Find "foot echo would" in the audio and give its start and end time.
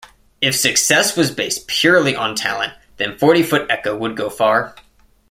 3.43-4.17